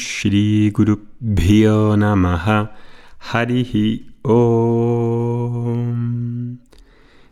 Shri 0.00 0.70
Guru 0.70 0.98
Harihi 3.18 4.16
Om. 4.22 5.78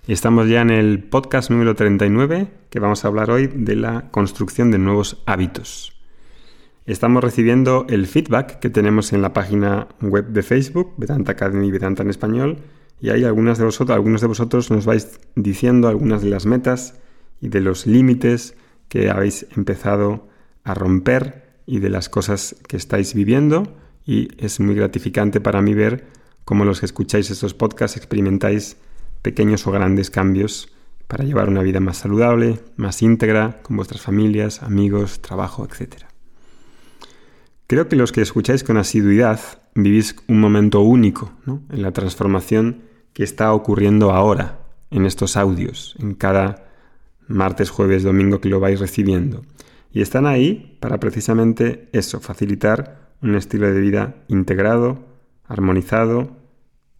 Estamos 0.07 0.49
ya 0.51 0.61
en 0.61 0.71
el 0.71 1.03
podcast 1.03 1.51
número 1.51 1.75
39 1.75 2.49
que 2.69 2.79
vamos 2.79 3.05
a 3.05 3.09
hablar 3.09 3.31
hoy 3.31 3.47
de 3.47 3.75
la 3.75 4.11
construcción 4.11 4.71
de 4.71 4.77
nuevos 4.79 5.23
hábitos. 5.25 5.95
Estamos 6.85 7.25
recibiendo 7.25 7.87
el 7.89 8.07
feedback 8.07 8.59
que 8.59 8.69
tenemos 8.69 9.15
en 9.15 9.23
la 9.23 9.33
página 9.33 9.89
web 10.03 10.27
de 10.29 10.43
Facebook, 10.43 10.93
Vedanta 10.99 11.33
Academy 11.33 11.71
Vedanta 11.71 12.03
en 12.03 12.11
español, 12.11 12.59
y 13.01 13.09
ahí 13.09 13.25
de 13.59 13.65
vosotros, 13.65 13.95
algunos 13.95 14.21
de 14.21 14.27
vosotros 14.27 14.71
nos 14.71 14.85
vais 14.85 15.21
diciendo 15.37 15.89
algunas 15.89 16.21
de 16.21 16.29
las 16.29 16.45
metas 16.45 17.01
y 17.41 17.49
de 17.49 17.63
los 17.63 17.87
límites 17.87 18.55
que 18.89 19.09
habéis 19.09 19.47
empezado 19.57 20.29
a 20.65 20.75
romper 20.75 21.48
y 21.69 21.81
de 21.81 21.91
las 21.91 22.09
cosas 22.09 22.57
que 22.67 22.79
estáis 22.79 23.13
viviendo 23.13 23.77
y 24.07 24.29
es 24.43 24.59
muy 24.59 24.75
gratificante 24.75 25.39
para 25.39 25.61
mí 25.61 25.75
ver 25.75 26.07
cómo 26.47 26.65
los 26.65 26.81
que 26.81 26.87
escucháis 26.87 27.31
estos 27.31 27.53
podcasts 27.53 27.99
experimentáis 27.99 28.79
pequeños 29.21 29.67
o 29.67 29.71
grandes 29.71 30.09
cambios 30.09 30.73
para 31.07 31.25
llevar 31.25 31.51
una 31.51 31.63
vida 31.63 31.79
más 31.79 31.99
saludable, 31.99 32.59
más 32.77 33.03
íntegra, 33.03 33.61
con 33.63 33.77
vuestras 33.77 34.01
familias, 34.01 34.63
amigos, 34.63 35.21
trabajo, 35.21 35.67
etc. 35.67 36.05
Creo 37.67 37.87
que 37.87 37.97
los 37.97 38.13
que 38.13 38.23
escucháis 38.23 38.65
con 38.65 38.79
asiduidad 38.79 39.39
vivís 39.75 40.17
un 40.27 40.41
momento 40.41 40.81
único 40.81 41.33
en 41.47 41.83
la 41.83 41.93
transformación 41.93 42.85
que 43.13 43.25
está 43.25 43.53
ocurriendo 43.53 44.13
ahora 44.13 44.61
en 44.91 45.05
estos 45.05 45.37
audios, 45.37 45.97
en 45.99 46.15
cada 46.15 46.65
martes, 47.27 47.69
jueves, 47.69 48.05
domingo 48.05 48.41
que 48.41 48.49
lo 48.49 48.59
vais 48.59 48.81
recibiendo. 48.81 49.43
Y 49.93 50.03
están 50.03 50.27
ahí 50.27 50.77
para 50.81 51.01
precisamente 51.01 51.89
eso, 51.93 52.21
facilitar 52.21 53.09
un 53.23 53.35
estilo 53.35 53.73
de 53.73 53.81
vida 53.81 54.17
integrado, 54.29 54.99
armonizado, 55.45 56.37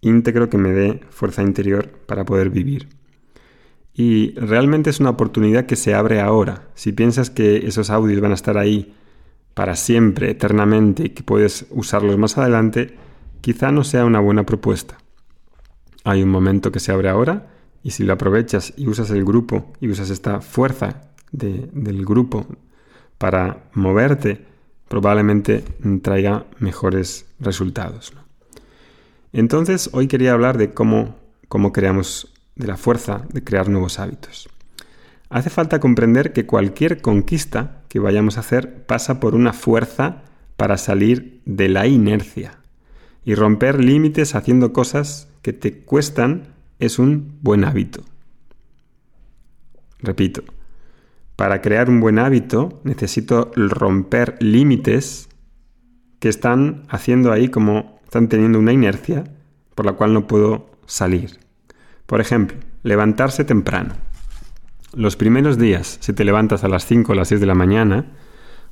íntegro 0.01 0.49
que 0.49 0.59
me 0.59 0.73
dé 0.73 1.01
fuerza 1.11 1.43
interior 1.43 1.89
para 2.07 2.25
poder 2.25 2.51
vivir. 2.51 2.89
Y 3.93 4.35
realmente 4.39 4.91
es 4.91 5.01
una 5.01 5.11
oportunidad 5.11 5.67
que 5.67 5.77
se 5.77 5.95
abre 5.95 6.21
ahora. 6.21 6.69
Si 6.75 6.93
piensas 6.93 7.31
que 7.31 7.67
esos 7.67 7.91
audios 7.91 8.21
van 8.21 8.31
a 8.31 8.37
estar 8.37 8.57
ahí 8.57 8.95
para 9.55 9.75
siempre, 9.75 10.31
eternamente, 10.31 11.07
y 11.07 11.09
que 11.11 11.25
puedes 11.25 11.67
usarlos 11.71 12.17
más 12.17 12.39
adelante, 12.39 12.95
quizá 13.41 13.73
no 13.73 13.83
sea 13.83 14.05
una 14.05 14.21
buena 14.21 14.47
propuesta. 14.47 14.99
Hay 16.05 16.23
un 16.23 16.29
momento 16.29 16.71
que 16.71 16.81
se 16.81 16.93
abre 16.93 17.09
ahora 17.09 17.49
y 17.83 17.91
si 17.91 18.05
lo 18.05 18.13
aprovechas 18.13 18.73
y 18.77 18.87
usas 18.87 19.11
el 19.11 19.25
grupo 19.25 19.73
y 19.81 19.89
usas 19.89 20.11
esta 20.11 20.41
fuerza 20.41 21.11
del 21.33 22.05
grupo 22.05 22.47
para 23.19 23.69
moverte, 23.75 24.45
probablemente 24.89 25.65
traiga 26.03 26.47
mejores 26.59 27.27
resultados. 27.41 28.13
Entonces, 29.33 29.91
hoy 29.93 30.07
quería 30.07 30.33
hablar 30.33 30.57
de 30.57 30.73
cómo, 30.73 31.17
cómo 31.49 31.73
creamos, 31.73 32.33
de 32.55 32.67
la 32.67 32.77
fuerza 32.77 33.23
de 33.33 33.45
crear 33.45 33.69
nuevos 33.69 33.99
hábitos. 33.99 34.49
Hace 35.31 35.51
falta 35.51 35.79
comprender 35.79 36.33
que 36.33 36.47
cualquier 36.47 37.03
conquista 37.03 37.83
que 37.89 37.99
vayamos 37.99 38.37
a 38.37 38.41
hacer 38.41 38.87
pasa 38.87 39.21
por 39.21 39.35
una 39.35 39.53
fuerza 39.53 40.23
para 40.57 40.79
salir 40.79 41.43
de 41.45 41.69
la 41.69 41.87
inercia. 41.87 42.59
Y 43.25 43.35
romper 43.35 43.83
límites 43.85 44.35
haciendo 44.35 44.73
cosas 44.73 45.29
que 45.43 45.53
te 45.53 45.81
cuestan 45.81 46.55
es 46.79 46.99
un 46.99 47.39
buen 47.43 47.65
hábito. 47.65 48.03
Repito, 50.01 50.43
para 51.39 51.63
crear 51.63 51.89
un 51.89 52.01
buen 52.01 52.19
hábito 52.19 52.81
necesito 52.83 53.53
romper 53.55 54.35
límites 54.41 55.29
que 56.19 56.29
están 56.29 56.83
haciendo 56.89 57.31
ahí 57.31 57.47
como 57.49 58.01
están 58.03 58.29
teniendo 58.29 58.59
una 58.59 58.73
inercia 58.73 59.23
por 59.77 59.87
la 59.87 59.93
cual 59.93 60.15
no 60.15 60.27
puedo 60.27 60.69
salir. 60.87 61.39
Por 62.07 62.21
ejemplo, 62.21 62.59
levantarse 62.83 63.45
temprano. 63.45 63.95
Los 64.95 65.15
primeros 65.15 65.59
días, 65.59 65.99
si 66.01 66.13
te 66.13 66.25
levantas 66.25 66.65
a 66.65 66.69
las 66.69 66.85
5 66.87 67.13
o 67.13 67.15
las 67.15 67.29
6 67.29 67.41
de 67.41 67.47
la 67.47 67.55
mañana, 67.55 68.07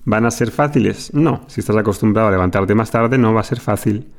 ¿van 0.05 0.27
a 0.27 0.33
ser 0.33 0.51
fáciles? 0.51 1.15
No, 1.15 1.45
si 1.47 1.61
estás 1.61 1.77
acostumbrado 1.77 2.27
a 2.27 2.33
levantarte 2.33 2.75
más 2.75 2.91
tarde 2.91 3.17
no 3.17 3.33
va 3.33 3.43
a 3.43 3.45
ser 3.45 3.61
fácil. 3.61 4.11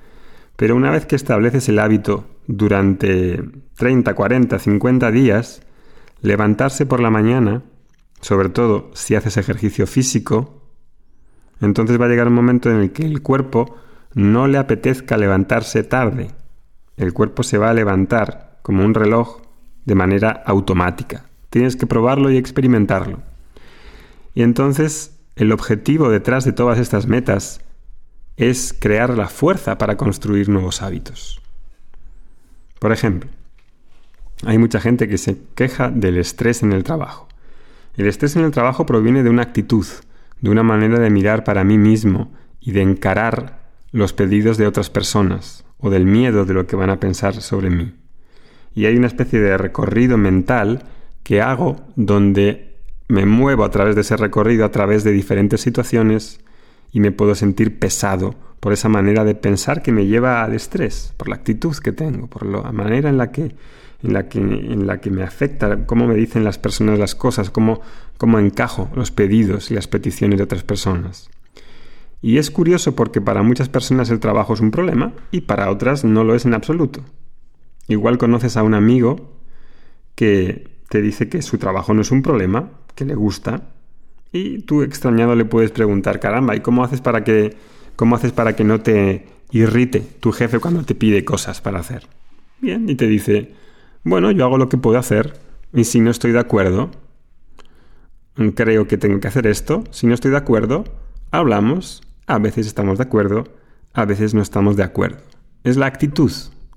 Pero 0.55 0.77
una 0.77 0.89
vez 0.89 1.05
que 1.05 1.17
estableces 1.17 1.67
el 1.67 1.79
hábito 1.79 2.23
durante 2.47 3.43
30, 3.75 4.13
40, 4.13 4.57
50 4.57 5.11
días, 5.11 5.63
levantarse 6.21 6.85
por 6.85 7.01
la 7.01 7.09
mañana 7.09 7.61
sobre 8.21 8.49
todo 8.49 8.91
si 8.93 9.15
haces 9.15 9.37
ejercicio 9.37 9.87
físico, 9.87 10.61
entonces 11.61 11.99
va 11.99 12.05
a 12.05 12.09
llegar 12.09 12.27
un 12.27 12.33
momento 12.33 12.69
en 12.69 12.77
el 12.77 12.91
que 12.91 13.03
el 13.03 13.21
cuerpo 13.21 13.75
no 14.13 14.47
le 14.47 14.57
apetezca 14.57 15.17
levantarse 15.17 15.83
tarde. 15.83 16.31
El 16.97 17.13
cuerpo 17.13 17.43
se 17.43 17.57
va 17.57 17.69
a 17.69 17.73
levantar 17.73 18.59
como 18.61 18.83
un 18.83 18.93
reloj 18.93 19.41
de 19.85 19.95
manera 19.95 20.43
automática. 20.45 21.25
Tienes 21.49 21.75
que 21.75 21.87
probarlo 21.87 22.31
y 22.31 22.37
experimentarlo. 22.37 23.19
Y 24.33 24.43
entonces 24.43 25.17
el 25.35 25.51
objetivo 25.51 26.09
detrás 26.09 26.45
de 26.45 26.51
todas 26.51 26.79
estas 26.79 27.07
metas 27.07 27.61
es 28.35 28.75
crear 28.77 29.17
la 29.17 29.27
fuerza 29.27 29.77
para 29.77 29.97
construir 29.97 30.49
nuevos 30.49 30.81
hábitos. 30.81 31.41
Por 32.79 32.91
ejemplo, 32.91 33.29
hay 34.45 34.57
mucha 34.57 34.79
gente 34.79 35.07
que 35.07 35.17
se 35.17 35.37
queja 35.55 35.89
del 35.89 36.17
estrés 36.17 36.61
en 36.61 36.73
el 36.73 36.83
trabajo. 36.83 37.26
El 37.97 38.05
estrés 38.05 38.35
en 38.35 38.43
el 38.43 38.51
trabajo 38.51 38.85
proviene 38.85 39.23
de 39.23 39.29
una 39.31 39.41
actitud, 39.41 39.85
de 40.39 40.49
una 40.51 40.61
manera 40.61 40.99
de 40.99 41.09
mirar 41.09 41.43
para 41.43 41.63
mí 41.63 41.79
mismo 41.79 42.31
y 42.61 42.71
de 42.71 42.83
encarar 42.83 43.71
los 43.91 44.13
pedidos 44.13 44.57
de 44.57 44.67
otras 44.67 44.91
personas 44.91 45.65
o 45.79 45.89
del 45.89 46.05
miedo 46.05 46.45
de 46.45 46.53
lo 46.53 46.67
que 46.67 46.75
van 46.75 46.91
a 46.91 46.99
pensar 46.99 47.33
sobre 47.41 47.71
mí. 47.71 47.95
Y 48.75 48.85
hay 48.85 48.95
una 48.95 49.07
especie 49.07 49.39
de 49.39 49.57
recorrido 49.57 50.17
mental 50.17 50.83
que 51.23 51.41
hago 51.41 51.77
donde 51.95 52.77
me 53.07 53.25
muevo 53.25 53.63
a 53.63 53.71
través 53.71 53.95
de 53.95 54.01
ese 54.01 54.15
recorrido, 54.15 54.63
a 54.63 54.71
través 54.71 55.03
de 55.03 55.11
diferentes 55.11 55.61
situaciones 55.61 56.39
y 56.91 56.99
me 56.99 57.11
puedo 57.11 57.33
sentir 57.33 57.79
pesado 57.79 58.35
por 58.59 58.73
esa 58.73 58.89
manera 58.89 59.23
de 59.23 59.33
pensar 59.33 59.81
que 59.81 59.91
me 59.91 60.05
lleva 60.05 60.43
al 60.43 60.53
estrés, 60.53 61.13
por 61.17 61.29
la 61.29 61.35
actitud 61.35 61.75
que 61.77 61.91
tengo, 61.91 62.27
por 62.27 62.45
la 62.45 62.71
manera 62.71 63.09
en 63.09 63.17
la 63.17 63.31
que 63.31 63.55
en 64.03 64.13
la 64.13 64.29
que, 64.29 64.39
en 64.39 64.87
la 64.87 64.99
que 65.01 65.09
me 65.09 65.23
afecta, 65.23 65.85
cómo 65.85 66.07
me 66.07 66.15
dicen 66.15 66.43
las 66.43 66.57
personas 66.57 66.99
las 66.99 67.15
cosas, 67.15 67.49
cómo, 67.49 67.81
cómo 68.17 68.39
encajo 68.39 68.89
los 68.95 69.11
pedidos 69.11 69.71
y 69.71 69.73
las 69.73 69.87
peticiones 69.87 70.37
de 70.37 70.43
otras 70.43 70.63
personas. 70.63 71.29
Y 72.21 72.37
es 72.37 72.51
curioso 72.51 72.95
porque 72.95 73.21
para 73.21 73.43
muchas 73.43 73.69
personas 73.69 74.09
el 74.09 74.19
trabajo 74.19 74.53
es 74.53 74.59
un 74.59 74.71
problema 74.71 75.13
y 75.31 75.41
para 75.41 75.69
otras 75.69 76.03
no 76.03 76.23
lo 76.23 76.35
es 76.35 76.45
en 76.45 76.53
absoluto. 76.53 77.03
Igual 77.87 78.17
conoces 78.17 78.57
a 78.57 78.63
un 78.63 78.73
amigo 78.73 79.37
que 80.15 80.69
te 80.89 81.01
dice 81.01 81.29
que 81.29 81.41
su 81.41 81.57
trabajo 81.57 81.93
no 81.93 82.01
es 82.01 82.11
un 82.11 82.21
problema, 82.21 82.71
que 82.95 83.05
le 83.05 83.15
gusta, 83.15 83.69
y 84.31 84.59
tú 84.59 84.81
extrañado 84.81 85.35
le 85.35 85.45
puedes 85.45 85.71
preguntar, 85.71 86.19
caramba, 86.19 86.55
¿y 86.55 86.59
cómo 86.59 86.83
haces 86.83 87.01
para 87.01 87.23
que, 87.23 87.55
cómo 87.95 88.15
haces 88.15 88.31
para 88.31 88.55
que 88.55 88.63
no 88.63 88.81
te 88.81 89.25
irrite 89.51 90.01
tu 90.01 90.31
jefe 90.31 90.59
cuando 90.59 90.83
te 90.83 90.95
pide 90.95 91.23
cosas 91.23 91.61
para 91.61 91.79
hacer? 91.79 92.07
Bien, 92.59 92.89
y 92.89 92.95
te 92.95 93.07
dice, 93.07 93.53
bueno, 94.03 94.31
yo 94.31 94.45
hago 94.45 94.57
lo 94.57 94.69
que 94.69 94.77
puedo 94.77 94.97
hacer 94.97 95.39
y 95.73 95.83
si 95.83 95.99
no 95.99 96.11
estoy 96.11 96.31
de 96.31 96.39
acuerdo, 96.39 96.91
creo 98.55 98.87
que 98.87 98.97
tengo 98.97 99.19
que 99.19 99.27
hacer 99.27 99.47
esto, 99.47 99.83
si 99.91 100.07
no 100.07 100.13
estoy 100.13 100.31
de 100.31 100.37
acuerdo, 100.37 100.83
hablamos, 101.31 102.01
a 102.27 102.39
veces 102.39 102.67
estamos 102.67 102.97
de 102.97 103.03
acuerdo, 103.03 103.45
a 103.93 104.05
veces 104.05 104.33
no 104.33 104.41
estamos 104.41 104.77
de 104.77 104.83
acuerdo. 104.83 105.19
Es 105.63 105.77
la 105.77 105.87
actitud, 105.87 106.31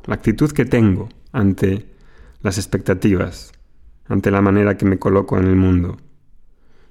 la 0.07 0.15
actitud 0.15 0.51
que 0.53 0.65
tengo 0.65 1.09
ante 1.33 1.87
las 2.41 2.59
expectativas, 2.59 3.53
ante 4.09 4.31
la 4.31 4.41
manera 4.41 4.77
que 4.77 4.87
me 4.87 4.99
coloco 4.99 5.39
en 5.39 5.45
el 5.45 5.57
mundo. 5.57 5.99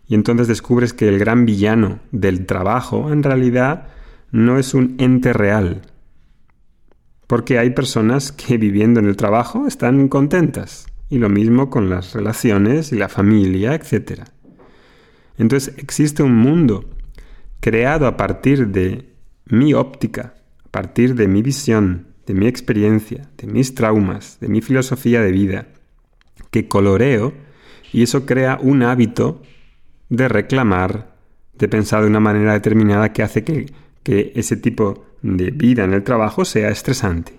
Y 0.07 0.15
entonces 0.15 0.47
descubres 0.47 0.93
que 0.93 1.07
el 1.07 1.19
gran 1.19 1.45
villano 1.45 1.99
del 2.11 2.45
trabajo 2.45 3.11
en 3.11 3.23
realidad 3.23 3.87
no 4.31 4.57
es 4.57 4.73
un 4.73 4.95
ente 4.99 5.33
real, 5.33 5.81
porque 7.29 7.59
hay 7.59 7.69
personas 7.69 8.31
que 8.31 8.57
viviendo 8.65 8.99
en 8.99 9.05
el 9.05 9.15
trabajo 9.15 9.67
están 9.67 10.07
contentas. 10.07 10.87
Y 11.11 11.19
lo 11.19 11.29
mismo 11.29 11.69
con 11.69 11.89
las 11.89 12.13
relaciones 12.13 12.91
y 12.91 12.95
la 12.95 13.07
familia, 13.07 13.73
etc. 13.75 14.23
Entonces 15.37 15.75
existe 15.77 16.23
un 16.23 16.35
mundo 16.35 16.89
creado 17.59 18.07
a 18.07 18.17
partir 18.17 18.67
de 18.67 19.13
mi 19.45 19.73
óptica, 19.73 20.35
a 20.65 20.69
partir 20.69 21.15
de 21.15 21.27
mi 21.27 21.41
visión, 21.41 22.07
de 22.25 22.33
mi 22.33 22.47
experiencia, 22.47 23.29
de 23.37 23.47
mis 23.47 23.73
traumas, 23.73 24.39
de 24.39 24.49
mi 24.49 24.61
filosofía 24.61 25.21
de 25.21 25.31
vida, 25.31 25.67
que 26.51 26.67
coloreo 26.67 27.33
y 27.91 28.03
eso 28.03 28.25
crea 28.25 28.59
un 28.61 28.83
hábito 28.83 29.41
de 30.09 30.27
reclamar, 30.29 31.15
de 31.53 31.67
pensar 31.67 32.01
de 32.01 32.07
una 32.07 32.19
manera 32.19 32.53
determinada 32.53 33.13
que 33.13 33.23
hace 33.23 33.43
que, 33.43 33.71
que 34.03 34.31
ese 34.35 34.57
tipo 34.57 34.93
de 34.93 35.08
vida 35.21 35.83
en 35.83 35.93
el 35.93 36.03
trabajo 36.03 36.45
sea 36.45 36.69
estresante. 36.69 37.33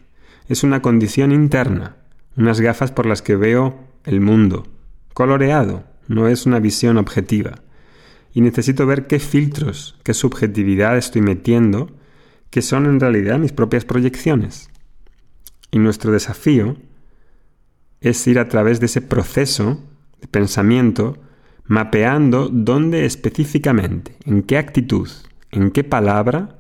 Es 0.49 0.63
una 0.63 0.83
condición 0.83 1.33
interna, 1.33 1.97
unas 2.37 2.61
gafas 2.61 2.93
por 2.93 3.07
las 3.07 3.23
que 3.23 3.37
veo 3.37 3.81
el 4.05 4.21
mundo, 4.21 4.67
coloreado, 5.15 5.85
no 6.09 6.29
es 6.29 6.47
una 6.47 6.59
visión 6.59 6.99
objetiva. 6.99 7.63
y 8.33 8.43
necesito 8.43 8.87
ver 8.87 9.09
qué 9.09 9.19
filtros, 9.19 9.99
qué 10.05 10.15
subjetividad 10.15 10.97
estoy 10.97 11.21
metiendo, 11.21 11.91
que 12.51 12.63
son 12.63 12.87
en 12.87 13.01
realidad 13.01 13.41
mis 13.41 13.51
propias 13.51 13.85
proyecciones. 13.85 14.71
Y 15.73 15.81
nuestro 15.81 16.13
desafío 16.13 16.77
es 18.01 18.25
ir 18.29 18.39
a 18.39 18.49
través 18.49 18.79
de 18.79 18.87
ese 18.87 19.03
proceso 19.03 19.83
de 20.21 20.29
pensamiento, 20.29 21.19
mapeando 21.65 22.49
dónde 22.49 23.05
específicamente, 23.05 24.17
en 24.25 24.43
qué 24.43 24.59
actitud, 24.59 25.09
en 25.51 25.73
qué 25.73 25.83
palabra 25.83 26.60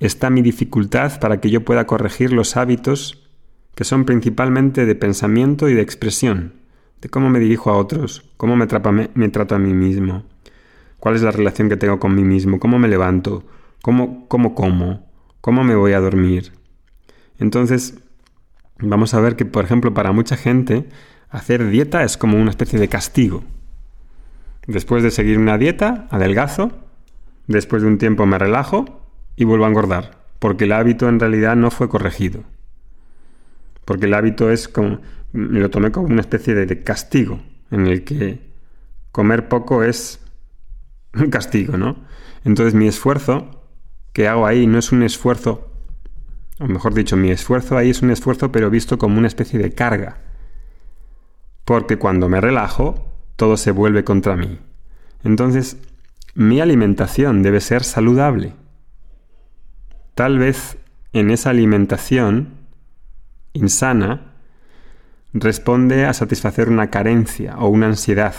está 0.00 0.30
mi 0.30 0.42
dificultad 0.42 1.18
para 1.20 1.40
que 1.40 1.50
yo 1.50 1.64
pueda 1.64 1.86
corregir 1.86 2.32
los 2.32 2.56
hábitos 2.56 3.28
que 3.74 3.84
son 3.84 4.04
principalmente 4.04 4.86
de 4.86 4.94
pensamiento 4.96 5.68
y 5.68 5.74
de 5.74 5.82
expresión, 5.82 6.54
de 7.00 7.08
cómo 7.08 7.30
me 7.30 7.38
dirijo 7.38 7.70
a 7.70 7.76
otros, 7.76 8.24
cómo 8.36 8.56
me, 8.56 8.66
trato 8.66 8.88
a 9.54 9.58
mí 9.58 9.72
mismo, 9.72 10.24
cuál 10.98 11.14
es 11.14 11.22
la 11.22 11.30
relación 11.30 11.68
que 11.68 11.76
tengo 11.76 12.00
con 12.00 12.14
mí 12.14 12.24
mismo, 12.24 12.58
cómo 12.58 12.80
me 12.80 12.88
levanto, 12.88 13.44
cómo, 13.80 14.26
cómo 14.26 14.56
como, 14.56 15.06
cómo 15.40 15.62
me 15.62 15.76
voy 15.76 15.92
a 15.92 16.00
dormir. 16.00 16.52
Entonces, 17.38 18.00
vamos 18.80 19.14
a 19.14 19.20
ver 19.20 19.36
que, 19.36 19.44
por 19.44 19.64
ejemplo, 19.64 19.94
para 19.94 20.10
mucha 20.10 20.36
gente, 20.36 20.88
hacer 21.30 21.68
dieta 21.68 22.02
es 22.02 22.16
como 22.16 22.36
una 22.36 22.50
especie 22.50 22.80
de 22.80 22.88
castigo. 22.88 23.44
Después 24.66 25.04
de 25.04 25.12
seguir 25.12 25.38
una 25.38 25.56
dieta, 25.56 26.08
adelgazo, 26.10 26.72
después 27.46 27.82
de 27.82 27.88
un 27.88 27.98
tiempo 27.98 28.26
me 28.26 28.38
relajo 28.38 29.07
y 29.38 29.44
vuelvo 29.44 29.66
a 29.66 29.68
engordar, 29.68 30.18
porque 30.40 30.64
el 30.64 30.72
hábito 30.72 31.08
en 31.08 31.20
realidad 31.20 31.54
no 31.54 31.70
fue 31.70 31.88
corregido. 31.88 32.42
Porque 33.84 34.06
el 34.06 34.14
hábito 34.14 34.50
es 34.50 34.66
como, 34.66 34.98
lo 35.32 35.70
tomé 35.70 35.92
como 35.92 36.08
una 36.08 36.20
especie 36.20 36.56
de, 36.56 36.82
castigo, 36.82 37.40
en 37.70 37.86
el 37.86 38.02
que 38.02 38.40
comer 39.12 39.48
poco 39.48 39.84
es 39.84 40.20
un 41.14 41.30
castigo, 41.30 41.78
¿no? 41.78 42.04
Entonces 42.44 42.74
mi 42.74 42.88
esfuerzo 42.88 43.62
que 44.12 44.26
hago 44.26 44.44
ahí 44.44 44.66
no 44.66 44.76
es 44.80 44.90
un 44.90 45.04
esfuerzo, 45.04 45.70
o 46.58 46.66
mejor 46.66 46.92
dicho, 46.92 47.16
mi 47.16 47.30
esfuerzo 47.30 47.76
ahí 47.76 47.90
es 47.90 48.02
un 48.02 48.10
esfuerzo 48.10 48.50
pero 48.50 48.70
visto 48.70 48.98
como 48.98 49.18
una 49.18 49.28
especie 49.28 49.60
de 49.60 49.72
carga. 49.72 50.18
Porque 51.64 51.96
cuando 51.96 52.28
me 52.28 52.40
relajo, 52.40 53.08
todo 53.36 53.56
se 53.56 53.70
vuelve 53.70 54.02
contra 54.02 54.34
mí. 54.34 54.58
Entonces, 55.22 55.76
mi 56.34 56.60
alimentación 56.60 57.42
debe 57.44 57.60
ser 57.60 57.84
saludable. 57.84 58.54
Tal 60.18 60.36
vez 60.36 60.78
en 61.12 61.30
esa 61.30 61.50
alimentación 61.50 62.48
insana 63.52 64.32
responde 65.32 66.06
a 66.06 66.12
satisfacer 66.12 66.68
una 66.68 66.90
carencia 66.90 67.56
o 67.58 67.68
una 67.68 67.86
ansiedad, 67.86 68.34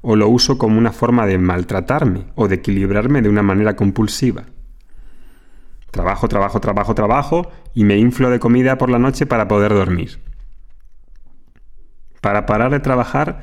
o 0.00 0.14
lo 0.14 0.28
uso 0.28 0.58
como 0.58 0.78
una 0.78 0.92
forma 0.92 1.26
de 1.26 1.38
maltratarme 1.38 2.26
o 2.36 2.46
de 2.46 2.54
equilibrarme 2.54 3.20
de 3.20 3.28
una 3.28 3.42
manera 3.42 3.74
compulsiva. 3.74 4.44
Trabajo, 5.90 6.28
trabajo, 6.28 6.60
trabajo, 6.60 6.94
trabajo 6.94 7.50
y 7.74 7.82
me 7.82 7.98
inflo 7.98 8.30
de 8.30 8.38
comida 8.38 8.78
por 8.78 8.88
la 8.88 9.00
noche 9.00 9.26
para 9.26 9.48
poder 9.48 9.74
dormir. 9.74 10.20
Para 12.20 12.46
parar 12.46 12.70
de 12.70 12.78
trabajar 12.78 13.42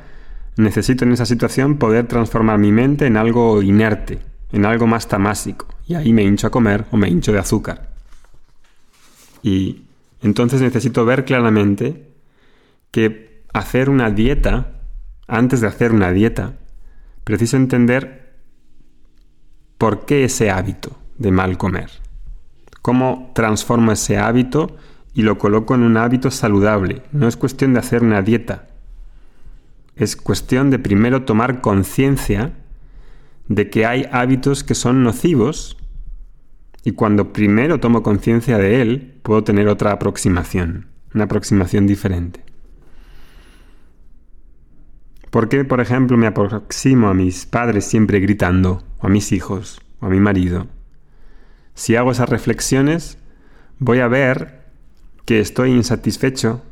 necesito 0.56 1.04
en 1.04 1.12
esa 1.12 1.26
situación 1.26 1.76
poder 1.76 2.06
transformar 2.06 2.56
mi 2.56 2.72
mente 2.72 3.04
en 3.04 3.18
algo 3.18 3.60
inerte, 3.60 4.31
en 4.52 4.66
algo 4.66 4.86
más 4.86 5.08
tamásico, 5.08 5.66
y 5.86 5.94
ahí 5.94 6.12
me 6.12 6.22
hincho 6.22 6.46
a 6.46 6.50
comer 6.50 6.84
o 6.90 6.96
me 6.96 7.08
hincho 7.08 7.32
de 7.32 7.38
azúcar. 7.38 7.90
Y 9.42 9.82
entonces 10.20 10.60
necesito 10.60 11.04
ver 11.04 11.24
claramente 11.24 12.12
que 12.90 13.42
hacer 13.52 13.90
una 13.90 14.10
dieta, 14.10 14.82
antes 15.26 15.60
de 15.60 15.66
hacer 15.66 15.92
una 15.92 16.12
dieta, 16.12 16.54
preciso 17.24 17.56
entender 17.56 18.34
por 19.78 20.04
qué 20.06 20.24
ese 20.24 20.50
hábito 20.50 20.96
de 21.18 21.32
mal 21.32 21.58
comer. 21.58 21.90
Cómo 22.82 23.32
transformo 23.34 23.92
ese 23.92 24.18
hábito 24.18 24.76
y 25.14 25.22
lo 25.22 25.38
coloco 25.38 25.74
en 25.74 25.82
un 25.82 25.96
hábito 25.96 26.30
saludable. 26.30 27.02
No 27.12 27.28
es 27.28 27.36
cuestión 27.36 27.72
de 27.72 27.80
hacer 27.80 28.02
una 28.02 28.22
dieta. 28.22 28.68
Es 29.96 30.16
cuestión 30.16 30.70
de 30.70 30.78
primero 30.78 31.22
tomar 31.22 31.60
conciencia 31.60 32.52
de 33.54 33.70
que 33.70 33.86
hay 33.86 34.06
hábitos 34.10 34.64
que 34.64 34.74
son 34.74 35.02
nocivos 35.02 35.76
y 36.84 36.92
cuando 36.92 37.32
primero 37.32 37.80
tomo 37.80 38.02
conciencia 38.02 38.58
de 38.58 38.82
él, 38.82 39.20
puedo 39.22 39.44
tener 39.44 39.68
otra 39.68 39.92
aproximación, 39.92 40.88
una 41.14 41.24
aproximación 41.24 41.86
diferente. 41.86 42.44
¿Por 45.30 45.48
qué, 45.48 45.64
por 45.64 45.80
ejemplo, 45.80 46.16
me 46.16 46.26
aproximo 46.26 47.08
a 47.08 47.14
mis 47.14 47.46
padres 47.46 47.84
siempre 47.84 48.20
gritando, 48.20 48.82
o 48.98 49.06
a 49.06 49.10
mis 49.10 49.32
hijos, 49.32 49.80
o 50.00 50.06
a 50.06 50.08
mi 50.10 50.20
marido? 50.20 50.66
Si 51.74 51.96
hago 51.96 52.10
esas 52.10 52.28
reflexiones, 52.28 53.18
voy 53.78 54.00
a 54.00 54.08
ver 54.08 54.66
que 55.24 55.40
estoy 55.40 55.70
insatisfecho 55.70 56.62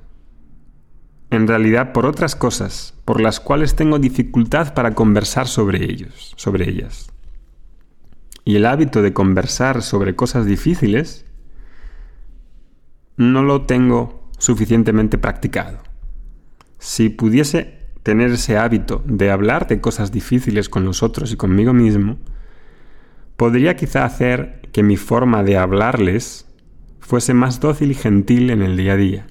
en 1.31 1.47
realidad 1.47 1.93
por 1.93 2.07
otras 2.07 2.37
cosas, 2.37 2.95
por 3.05 3.21
las 3.21 3.41
cuales 3.41 3.75
tengo 3.75 3.99
dificultad 3.99 4.75
para 4.75 4.95
conversar 4.95 5.47
sobre 5.47 5.85
ellos, 5.85 6.35
sobre 6.37 6.69
ellas 6.69 7.11
y 8.45 8.57
el 8.57 8.67
hábito 8.67 9.03
de 9.03 9.13
conversar 9.13 9.83
sobre 9.83 10.17
cosas 10.17 10.47
difíciles 10.47 11.25
no 13.17 13.43
lo 13.43 13.63
tengo 13.63 14.29
suficientemente 14.39 15.19
practicado. 15.19 15.79
Si 16.79 17.11
pudiese 17.11 17.79
tener 18.03 18.31
ese 18.31 18.57
hábito 18.57 19.03
de 19.07 19.31
hablar 19.31 19.69
de 19.69 19.81
cosas 19.81 20.11
difíciles 20.11 20.69
con 20.69 20.85
los 20.85 21.03
otros 21.03 21.33
y 21.33 21.37
conmigo 21.37 21.75
mismo, 21.75 22.19
podría 23.37 23.77
quizá 23.77 24.05
hacer 24.05 24.63
que 24.73 24.83
mi 24.83 24.97
forma 24.97 25.43
de 25.43 25.59
hablarles 25.59 26.47
fuese 26.99 27.35
más 27.35 27.61
dócil 27.61 27.91
y 27.91 27.95
gentil 27.95 28.51
en 28.51 28.63
el 28.63 28.77
día 28.77 28.95
a 28.95 28.97
día. 28.97 29.27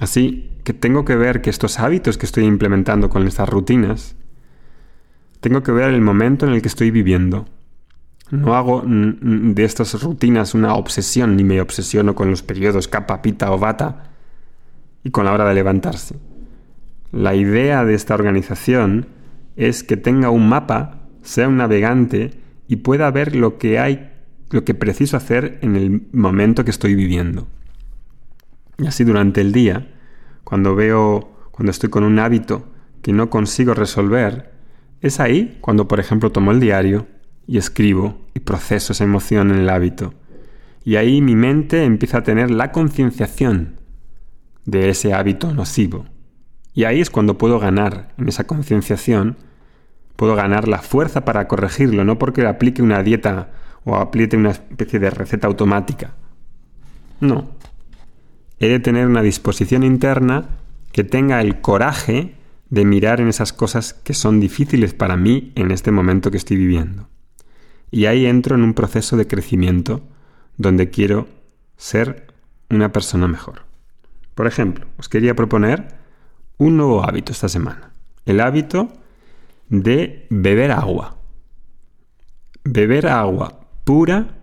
Así 0.00 0.50
que 0.64 0.72
tengo 0.72 1.04
que 1.04 1.14
ver 1.14 1.42
que 1.42 1.50
estos 1.50 1.78
hábitos 1.78 2.16
que 2.16 2.26
estoy 2.26 2.44
implementando 2.44 3.10
con 3.10 3.26
estas 3.26 3.48
rutinas 3.48 4.16
tengo 5.40 5.62
que 5.62 5.72
ver 5.72 5.92
el 5.92 6.00
momento 6.00 6.46
en 6.46 6.52
el 6.52 6.62
que 6.62 6.68
estoy 6.68 6.90
viviendo. 6.90 7.46
No 8.30 8.54
hago 8.54 8.82
de 8.86 9.64
estas 9.64 10.02
rutinas 10.02 10.54
una 10.54 10.74
obsesión, 10.74 11.36
ni 11.36 11.44
me 11.44 11.60
obsesiono 11.60 12.14
con 12.14 12.30
los 12.30 12.42
periodos 12.42 12.88
capa, 12.88 13.22
pita 13.22 13.52
o 13.52 13.58
bata 13.58 14.10
y 15.04 15.10
con 15.10 15.24
la 15.24 15.32
hora 15.32 15.46
de 15.46 15.54
levantarse. 15.54 16.16
La 17.12 17.34
idea 17.34 17.84
de 17.84 17.94
esta 17.94 18.14
organización 18.14 19.06
es 19.56 19.82
que 19.82 19.96
tenga 19.96 20.30
un 20.30 20.48
mapa, 20.48 21.08
sea 21.22 21.48
un 21.48 21.56
navegante 21.56 22.32
y 22.68 22.76
pueda 22.76 23.10
ver 23.10 23.34
lo 23.34 23.58
que 23.58 23.78
hay, 23.78 24.12
lo 24.50 24.64
que 24.64 24.74
preciso 24.74 25.16
hacer 25.16 25.58
en 25.60 25.76
el 25.76 26.06
momento 26.12 26.64
que 26.64 26.70
estoy 26.70 26.94
viviendo. 26.94 27.48
Y 28.78 28.86
así 28.86 29.04
durante 29.04 29.40
el 29.40 29.52
día, 29.52 29.88
cuando 30.44 30.74
veo, 30.74 31.30
cuando 31.50 31.70
estoy 31.70 31.90
con 31.90 32.04
un 32.04 32.18
hábito 32.18 32.66
que 33.02 33.12
no 33.12 33.30
consigo 33.30 33.74
resolver, 33.74 34.52
es 35.00 35.20
ahí 35.20 35.58
cuando, 35.60 35.88
por 35.88 36.00
ejemplo, 36.00 36.30
tomo 36.30 36.50
el 36.52 36.60
diario 36.60 37.06
y 37.46 37.58
escribo 37.58 38.18
y 38.34 38.40
proceso 38.40 38.92
esa 38.92 39.04
emoción 39.04 39.50
en 39.50 39.58
el 39.60 39.70
hábito. 39.70 40.14
Y 40.84 40.96
ahí 40.96 41.20
mi 41.20 41.34
mente 41.34 41.84
empieza 41.84 42.18
a 42.18 42.22
tener 42.22 42.50
la 42.50 42.72
concienciación 42.72 43.80
de 44.64 44.90
ese 44.90 45.12
hábito 45.12 45.52
nocivo. 45.52 46.06
Y 46.74 46.84
ahí 46.84 47.00
es 47.00 47.10
cuando 47.10 47.38
puedo 47.38 47.58
ganar 47.58 48.12
en 48.18 48.28
esa 48.28 48.44
concienciación, 48.44 49.36
puedo 50.16 50.36
ganar 50.36 50.68
la 50.68 50.78
fuerza 50.78 51.24
para 51.24 51.48
corregirlo, 51.48 52.04
no 52.04 52.18
porque 52.18 52.46
aplique 52.46 52.82
una 52.82 53.02
dieta 53.02 53.50
o 53.84 53.96
aplique 53.96 54.36
una 54.36 54.50
especie 54.50 54.98
de 54.98 55.10
receta 55.10 55.46
automática. 55.46 56.14
No. 57.20 57.48
He 58.60 58.68
de 58.68 58.78
tener 58.78 59.06
una 59.06 59.22
disposición 59.22 59.82
interna 59.82 60.50
que 60.92 61.02
tenga 61.02 61.40
el 61.40 61.62
coraje 61.62 62.34
de 62.68 62.84
mirar 62.84 63.20
en 63.20 63.28
esas 63.28 63.54
cosas 63.54 63.94
que 63.94 64.12
son 64.12 64.38
difíciles 64.38 64.92
para 64.92 65.16
mí 65.16 65.50
en 65.54 65.70
este 65.70 65.90
momento 65.90 66.30
que 66.30 66.36
estoy 66.36 66.58
viviendo. 66.58 67.08
Y 67.90 68.04
ahí 68.04 68.26
entro 68.26 68.54
en 68.54 68.62
un 68.62 68.74
proceso 68.74 69.16
de 69.16 69.26
crecimiento 69.26 70.02
donde 70.58 70.90
quiero 70.90 71.26
ser 71.78 72.26
una 72.68 72.92
persona 72.92 73.26
mejor. 73.26 73.62
Por 74.34 74.46
ejemplo, 74.46 74.86
os 74.98 75.08
quería 75.08 75.34
proponer 75.34 75.88
un 76.58 76.76
nuevo 76.76 77.02
hábito 77.02 77.32
esta 77.32 77.48
semana. 77.48 77.92
El 78.26 78.40
hábito 78.40 78.92
de 79.70 80.26
beber 80.28 80.70
agua. 80.70 81.16
Beber 82.62 83.06
agua 83.06 83.60
pura 83.84 84.36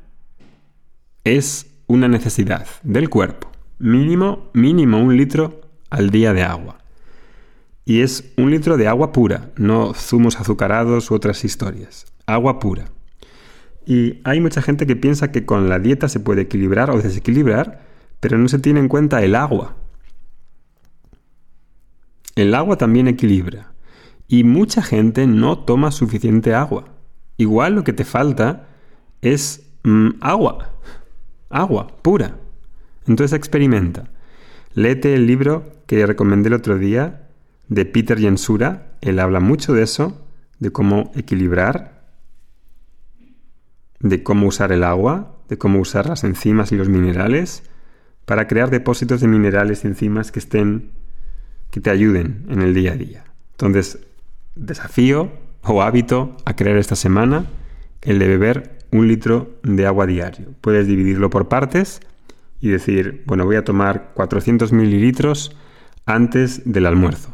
es 1.23 1.67
una 1.85 2.07
necesidad 2.07 2.65
del 2.81 3.09
cuerpo. 3.09 3.51
Mínimo, 3.79 4.49
mínimo 4.53 4.99
un 4.99 5.15
litro 5.15 5.61
al 5.89 6.09
día 6.09 6.33
de 6.33 6.43
agua 6.43 6.77
y 7.87 8.01
es 8.01 8.33
un 8.35 8.51
litro 8.51 8.75
de 8.75 8.85
agua 8.85 9.13
pura, 9.13 9.51
no 9.55 9.93
zumos 9.93 10.37
azucarados 10.41 11.09
u 11.09 11.13
otras 11.13 11.45
historias. 11.45 12.05
Agua 12.25 12.59
pura. 12.59 12.89
Y 13.85 14.19
hay 14.25 14.41
mucha 14.41 14.61
gente 14.61 14.85
que 14.85 14.97
piensa 14.97 15.31
que 15.31 15.45
con 15.45 15.69
la 15.69 15.79
dieta 15.79 16.09
se 16.09 16.19
puede 16.19 16.41
equilibrar 16.41 16.91
o 16.91 17.01
desequilibrar, 17.01 17.85
pero 18.19 18.37
no 18.37 18.49
se 18.49 18.59
tiene 18.59 18.81
en 18.81 18.89
cuenta 18.89 19.23
el 19.23 19.35
agua. 19.35 19.77
El 22.35 22.53
agua 22.55 22.77
también 22.77 23.07
equilibra. 23.07 23.71
Y 24.27 24.43
mucha 24.43 24.81
gente 24.81 25.25
no 25.25 25.59
toma 25.59 25.91
suficiente 25.91 26.53
agua. 26.53 26.89
Igual 27.37 27.75
lo 27.75 27.85
que 27.85 27.93
te 27.93 28.03
falta 28.03 28.67
es 29.21 29.65
mm, 29.85 30.09
agua. 30.19 30.73
Agua 31.49 31.87
pura. 32.01 32.35
Entonces 33.07 33.35
experimenta. 33.35 34.09
Léete 34.73 35.13
el 35.13 35.25
libro 35.25 35.71
que 35.87 36.05
recomendé 36.05 36.49
el 36.49 36.53
otro 36.53 36.77
día 36.77 37.29
de 37.67 37.85
Peter 37.85 38.19
Jensura. 38.19 38.97
Él 39.01 39.19
habla 39.19 39.39
mucho 39.39 39.73
de 39.73 39.83
eso, 39.83 40.27
de 40.59 40.71
cómo 40.71 41.11
equilibrar, 41.15 42.05
de 43.99 44.23
cómo 44.23 44.47
usar 44.47 44.71
el 44.71 44.83
agua, 44.83 45.37
de 45.49 45.57
cómo 45.57 45.79
usar 45.79 46.07
las 46.07 46.23
enzimas 46.23 46.71
y 46.71 46.75
los 46.75 46.89
minerales 46.89 47.63
para 48.25 48.47
crear 48.47 48.69
depósitos 48.69 49.21
de 49.21 49.27
minerales 49.27 49.83
y 49.83 49.87
enzimas 49.87 50.31
que 50.31 50.39
estén 50.39 50.91
que 51.71 51.81
te 51.81 51.89
ayuden 51.89 52.45
en 52.49 52.61
el 52.61 52.73
día 52.73 52.93
a 52.93 52.95
día. 52.95 53.23
Entonces, 53.51 53.99
desafío 54.55 55.31
o 55.63 55.81
hábito 55.81 56.37
a 56.45 56.55
crear 56.55 56.77
esta 56.77 56.95
semana 56.95 57.45
el 58.01 58.19
de 58.19 58.27
beber 58.27 58.79
un 58.91 59.07
litro 59.07 59.59
de 59.63 59.85
agua 59.85 60.05
diario. 60.05 60.53
Puedes 60.61 60.87
dividirlo 60.87 61.29
por 61.29 61.47
partes 61.49 62.01
y 62.59 62.69
decir, 62.69 63.23
bueno, 63.25 63.45
voy 63.45 63.55
a 63.55 63.63
tomar 63.63 64.11
400 64.13 64.71
mililitros 64.73 65.55
antes 66.05 66.61
del 66.65 66.85
almuerzo. 66.85 67.33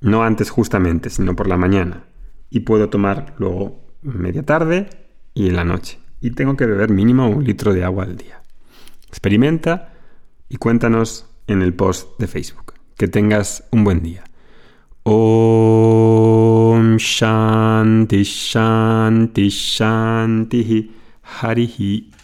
No 0.00 0.22
antes 0.22 0.50
justamente, 0.50 1.10
sino 1.10 1.36
por 1.36 1.46
la 1.48 1.56
mañana. 1.56 2.04
Y 2.48 2.60
puedo 2.60 2.88
tomar 2.88 3.34
luego 3.38 3.84
media 4.02 4.42
tarde 4.44 4.88
y 5.34 5.48
en 5.48 5.56
la 5.56 5.64
noche. 5.64 5.98
Y 6.20 6.30
tengo 6.32 6.56
que 6.56 6.66
beber 6.66 6.90
mínimo 6.90 7.28
un 7.28 7.44
litro 7.44 7.72
de 7.72 7.84
agua 7.84 8.04
al 8.04 8.16
día. 8.16 8.42
Experimenta 9.08 9.92
y 10.48 10.56
cuéntanos 10.56 11.26
en 11.46 11.62
el 11.62 11.74
post 11.74 12.18
de 12.18 12.26
Facebook. 12.26 12.74
Que 12.96 13.08
tengas 13.08 13.64
un 13.70 13.84
buen 13.84 14.02
día. 14.02 14.24
Om 15.02 16.96
Shanti 16.96 18.22
Shanti 18.22 19.48
Shanti 19.48 20.99
हरिः 21.38 21.76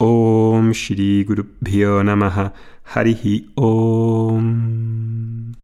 ॐ 0.03 0.73
श्रीगुरुभ्यो 0.73 2.03
नमः। 2.03 2.51
हरिः 2.95 3.23
ॐ 3.59 4.41